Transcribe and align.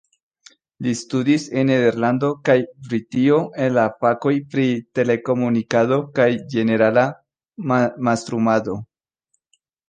Li 0.83 0.91
studis 0.99 1.43
en 1.61 1.67
Nederlando 1.71 2.29
kaj 2.49 2.55
Britio 2.87 3.37
en 3.65 3.75
la 3.75 3.83
fakoj 4.05 4.33
pri 4.55 4.65
telekomunikado 5.01 6.01
kaj 6.21 6.27
ĝenerala 6.55 7.05
mastrumado. 8.09 8.81